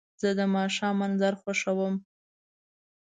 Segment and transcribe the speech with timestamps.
[0.21, 1.95] زه د ماښام منظر خوښوم.